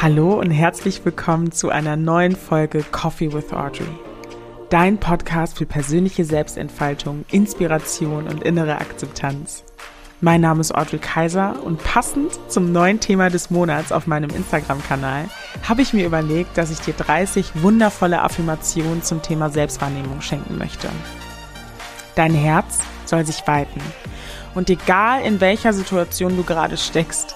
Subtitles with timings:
[0.00, 3.88] Hallo und herzlich willkommen zu einer neuen Folge Coffee with Audrey.
[4.70, 9.64] Dein Podcast für persönliche Selbstentfaltung, Inspiration und innere Akzeptanz.
[10.20, 15.24] Mein Name ist Audrey Kaiser und passend zum neuen Thema des Monats auf meinem Instagram-Kanal
[15.68, 20.88] habe ich mir überlegt, dass ich dir 30 wundervolle Affirmationen zum Thema Selbstwahrnehmung schenken möchte.
[22.14, 23.80] Dein Herz soll sich weiten
[24.54, 27.34] und egal in welcher Situation du gerade steckst,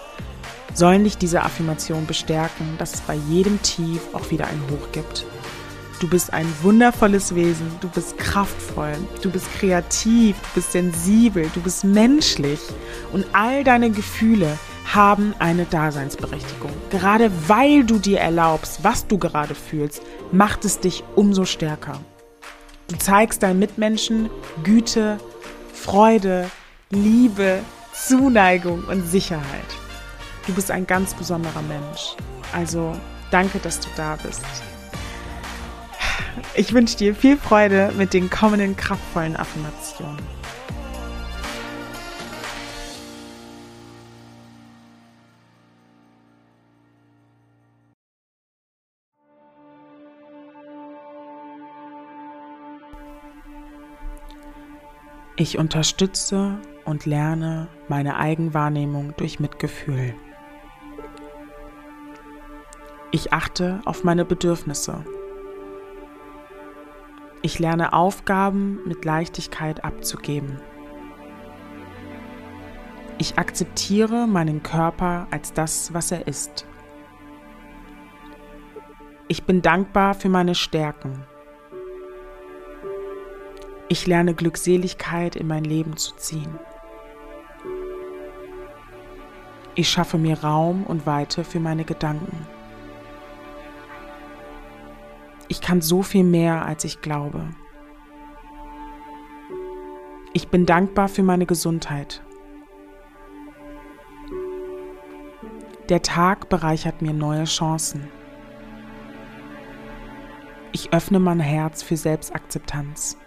[0.75, 5.27] sollen dich diese Affirmationen bestärken, dass es bei jedem Tief auch wieder ein Hoch gibt.
[6.01, 11.61] Du bist ein wundervolles Wesen, du bist kraftvoll, du bist kreativ, du bist sensibel, du
[11.61, 12.59] bist menschlich
[13.13, 14.59] und all deine Gefühle
[14.93, 16.73] haben eine Daseinsberechtigung.
[16.91, 22.01] Gerade weil du dir erlaubst, was du gerade fühlst, macht es dich umso stärker.
[22.89, 24.29] Du zeigst deinen Mitmenschen
[24.65, 25.19] Güte,
[25.73, 26.51] Freude,
[26.91, 27.61] Liebe,
[27.95, 29.82] Zuneigung und Sicherheit.
[30.47, 32.17] Du bist ein ganz besonderer Mensch.
[32.53, 32.95] Also
[33.31, 34.45] danke, dass du da bist.
[36.55, 40.19] Ich wünsche dir viel Freude mit den kommenden kraftvollen Affirmationen.
[55.37, 60.15] Ich unterstütze und lerne meine Eigenwahrnehmung durch Mitgefühl.
[63.15, 65.05] Ich achte auf meine Bedürfnisse.
[67.43, 70.59] Ich lerne Aufgaben mit Leichtigkeit abzugeben.
[73.19, 76.67] Ich akzeptiere meinen Körper als das, was er ist.
[79.29, 81.27] Ich bin dankbar für meine Stärken.
[83.89, 86.59] Ich lerne Glückseligkeit in mein Leben zu ziehen.
[89.75, 92.47] Ich schaffe mir Raum und Weite für meine Gedanken.
[95.63, 97.49] Kann so viel mehr, als ich glaube.
[100.35, 102.23] Ich bin dankbar für meine Gesundheit.
[105.89, 108.09] Der Tag bereichert mir neue Chancen.
[110.73, 113.19] Ich öffne mein Herz für Selbstakzeptanz.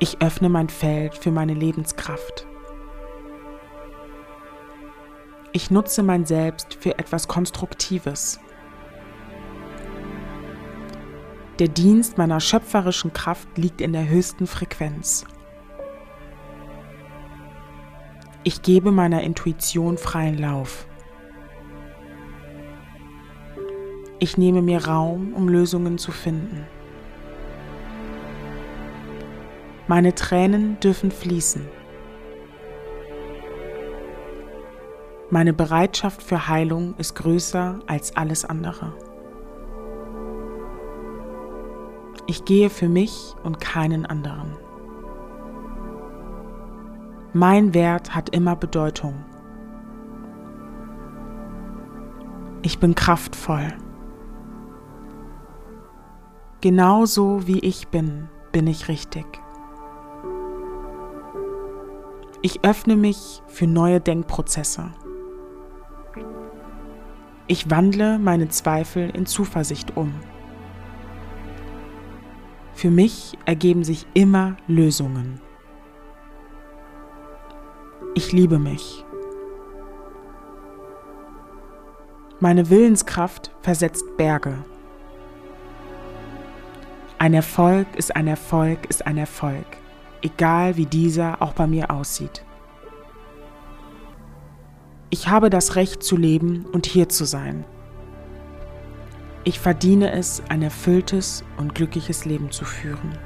[0.00, 2.48] Ich öffne mein Feld für meine Lebenskraft.
[5.52, 8.40] Ich nutze mein Selbst für etwas Konstruktives.
[11.62, 15.24] Der Dienst meiner schöpferischen Kraft liegt in der höchsten Frequenz.
[18.42, 20.88] Ich gebe meiner Intuition freien Lauf.
[24.18, 26.66] Ich nehme mir Raum, um Lösungen zu finden.
[29.86, 31.68] Meine Tränen dürfen fließen.
[35.30, 39.11] Meine Bereitschaft für Heilung ist größer als alles andere.
[42.32, 44.56] Ich gehe für mich und keinen anderen.
[47.34, 49.22] Mein Wert hat immer Bedeutung.
[52.62, 53.68] Ich bin kraftvoll.
[56.62, 59.26] Genauso wie ich bin, bin ich richtig.
[62.40, 64.90] Ich öffne mich für neue Denkprozesse.
[67.46, 70.14] Ich wandle meine Zweifel in Zuversicht um.
[72.82, 75.40] Für mich ergeben sich immer Lösungen.
[78.16, 79.04] Ich liebe mich.
[82.40, 84.64] Meine Willenskraft versetzt Berge.
[87.20, 89.66] Ein Erfolg ist ein Erfolg ist ein Erfolg,
[90.20, 92.44] egal wie dieser auch bei mir aussieht.
[95.10, 97.64] Ich habe das Recht zu leben und hier zu sein.
[99.44, 103.18] Ich verdiene es, ein erfülltes und glückliches Leben zu führen.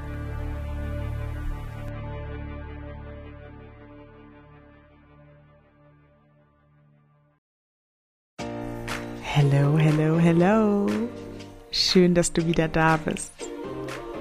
[9.21, 10.87] Hello, hello, hello.
[11.69, 13.31] Schön, dass du wieder da bist.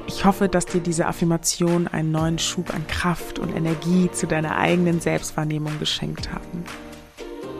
[0.06, 4.58] Ich hoffe, dass dir diese Affirmation einen neuen Schub an Kraft und Energie zu deiner
[4.58, 6.64] eigenen Selbstwahrnehmung geschenkt haben.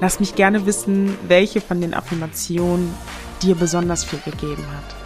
[0.02, 2.92] Lass mich gerne wissen, welche von den Affirmationen
[3.42, 4.96] dir besonders viel gegeben hat.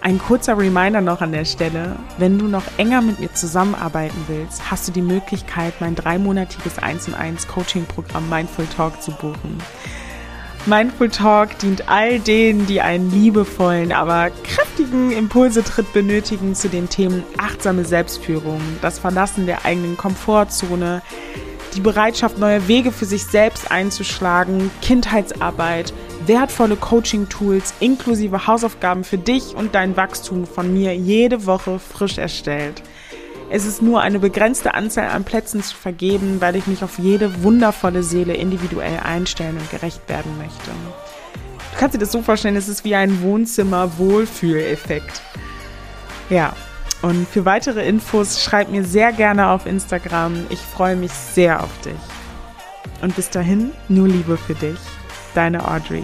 [0.00, 4.70] Ein kurzer Reminder noch an der Stelle, wenn du noch enger mit mir zusammenarbeiten willst,
[4.70, 9.58] hast du die Möglichkeit, mein dreimonatiges 1 und 1 Coaching-Programm Mindful Talk zu buchen.
[10.66, 17.24] Mindful Talk dient all denen, die einen liebevollen, aber kräftigen Impulsetritt benötigen zu den Themen
[17.36, 21.02] achtsame Selbstführung, das Verlassen der eigenen Komfortzone,
[21.74, 25.92] die Bereitschaft, neue Wege für sich selbst einzuschlagen, Kindheitsarbeit,
[26.28, 32.82] wertvolle Coaching-Tools inklusive Hausaufgaben für dich und dein Wachstum von mir jede Woche frisch erstellt.
[33.50, 37.42] Es ist nur eine begrenzte Anzahl an Plätzen zu vergeben, weil ich mich auf jede
[37.42, 40.70] wundervolle Seele individuell einstellen und gerecht werden möchte.
[41.72, 45.22] Du kannst dir das so vorstellen, es ist wie ein Wohnzimmer-Wohlfühleffekt.
[46.28, 46.52] Ja,
[47.00, 50.46] und für weitere Infos schreib mir sehr gerne auf Instagram.
[50.50, 51.94] Ich freue mich sehr auf dich.
[53.00, 54.78] Und bis dahin, nur Liebe für dich.
[55.38, 56.02] Deine Audrey.